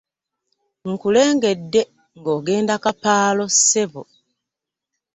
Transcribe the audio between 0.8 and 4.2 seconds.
Nkulengedde ng'ogenda kapaalo ssebo.